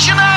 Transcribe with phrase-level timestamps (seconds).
[0.00, 0.29] Imagina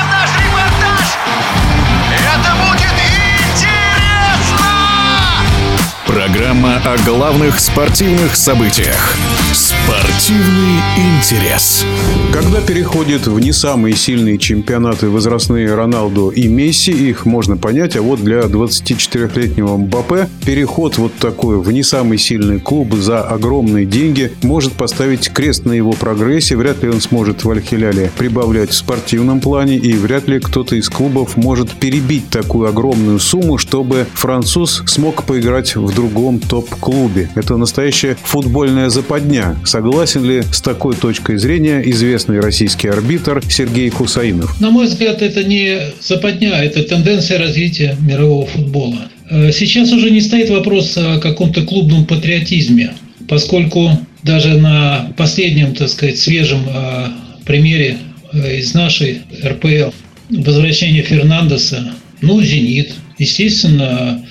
[6.06, 9.16] Программа о главных спортивных событиях.
[9.54, 11.86] Спортивный интерес.
[12.32, 18.02] Когда переходят в не самые сильные чемпионаты возрастные Роналду и Месси, их можно понять, а
[18.02, 24.32] вот для 24-летнего Мбаппе переход вот такой в не самый сильный клуб за огромные деньги
[24.42, 26.56] может поставить крест на его прогрессе.
[26.56, 30.90] Вряд ли он сможет в Аль-Хиляле прибавлять в спортивном плане, и вряд ли кто-то из
[30.90, 37.30] клубов может перебить такую огромную сумму, чтобы француз смог поиграть в другом топ-клубе.
[37.34, 39.56] Это настоящая футбольная западня.
[39.64, 44.60] Согласен ли с такой точкой зрения известный российский арбитр Сергей Хусаинов?
[44.60, 49.08] На мой взгляд, это не западня, это тенденция развития мирового футбола.
[49.30, 52.94] Э, Сейчас уже не стоит вопрос о каком-то клубном патриотизме,
[53.28, 53.90] поскольку
[54.22, 57.06] даже на последнем, так сказать, свежем э,
[57.44, 57.98] примере
[58.32, 59.90] э, из нашей РПЛ
[60.30, 64.24] возвращение Фернандеса, ну, «Зенит», естественно,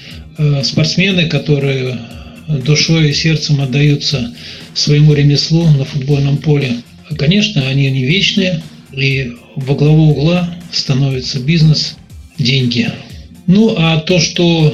[0.64, 2.00] спортсмены, которые
[2.48, 4.34] душой и сердцем отдаются
[4.74, 6.78] своему ремеслу на футбольном поле,
[7.18, 8.62] конечно, они не вечные,
[8.92, 11.96] и во главу угла становится бизнес,
[12.38, 12.90] деньги.
[13.48, 14.74] Ну, а то, что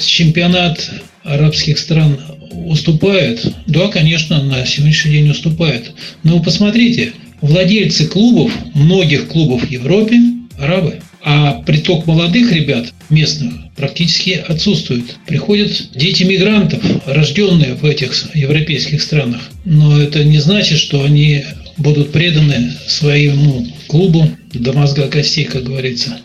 [0.00, 0.90] чемпионат
[1.22, 2.18] арабских стран
[2.50, 5.92] уступает, да, конечно, на сегодняшний день уступает.
[6.22, 10.18] Но вы посмотрите, владельцы клубов, многих клубов в Европе–
[10.58, 11.00] арабы.
[11.26, 15.16] А приток молодых ребят местных практически отсутствует.
[15.26, 19.40] Приходят дети мигрантов, рожденные в этих европейских странах.
[19.64, 21.42] Но это не значит, что они
[21.78, 26.18] будут преданы своему клубу до мозга костей, как говорится.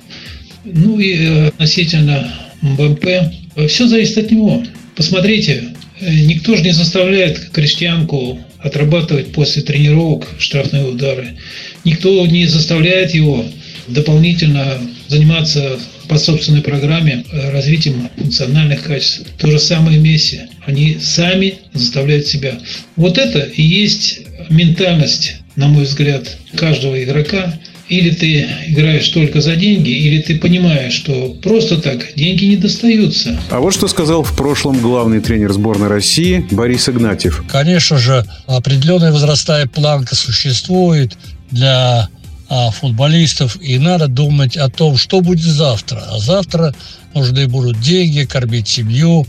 [0.65, 2.29] Ну и э, относительно
[2.61, 3.07] МБП,
[3.69, 4.63] все зависит от него.
[4.97, 5.63] Посмотрите,
[6.01, 11.37] э, никто же не заставляет крестьянку отрабатывать после тренировок штрафные удары.
[11.85, 13.45] Никто не заставляет его
[13.89, 19.21] дополнительно заниматься по собственной программе э, развитием функциональных качеств.
[19.37, 20.41] То же самое и Месси.
[20.65, 22.59] Они сами заставляют себя.
[22.95, 27.53] Вот это и есть ментальность, на мой взгляд, каждого игрока.
[27.89, 33.39] Или ты играешь только за деньги, или ты понимаешь, что просто так деньги не достаются.
[33.49, 37.43] А вот что сказал в прошлом главный тренер сборной России Борис Игнатьев.
[37.49, 41.17] Конечно же, определенная возрастная планка существует
[41.49, 42.09] для
[42.71, 46.03] футболистов, и надо думать о том, что будет завтра.
[46.11, 46.73] А завтра
[47.13, 49.27] нужны будут деньги, кормить семью,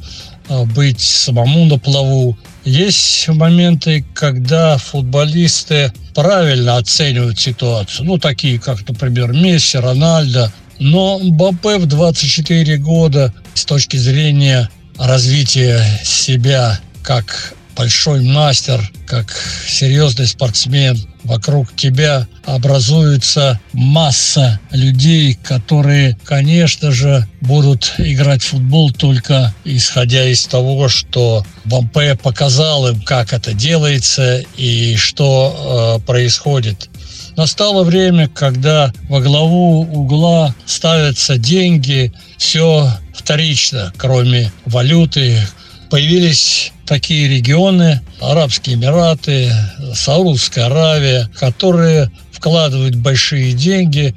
[0.49, 2.37] а, быть самому на плаву.
[2.65, 8.07] Есть моменты, когда футболисты правильно оценивают ситуацию.
[8.07, 10.53] Ну, такие, как, например, Месси, Рональдо.
[10.79, 19.35] Но Мбаппе в 24 года с точки зрения развития себя как большой мастер, как
[19.67, 29.55] серьезный спортсмен, вокруг тебя образуется масса людей, которые, конечно же, будут играть в футбол только
[29.65, 36.91] исходя из того, что Бампе показал им, как это делается и что э, происходит.
[37.35, 45.39] Настало время, когда во главу угла ставятся деньги, все вторично, кроме валюты.
[45.91, 49.53] Появились такие регионы, Арабские Эмираты,
[49.93, 54.15] Саудовская Аравия, которые вкладывают большие деньги,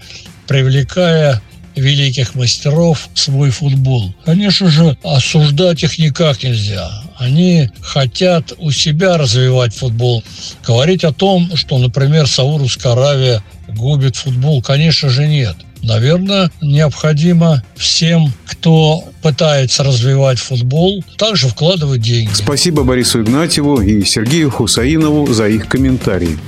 [0.47, 1.41] привлекая
[1.75, 4.13] великих мастеров в свой футбол.
[4.23, 6.91] Конечно же, осуждать их никак нельзя.
[7.17, 10.23] Они хотят у себя развивать футбол.
[10.65, 15.55] Говорить о том, что, например, Саудовская Аравия губит футбол, конечно же, нет.
[15.83, 22.31] Наверное, необходимо всем, кто пытается развивать футбол, также вкладывать деньги.
[22.33, 26.39] Спасибо Борису Игнатьеву и Сергею Хусаинову за их комментарии.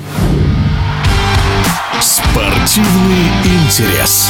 [2.01, 4.29] Спортивный интерес.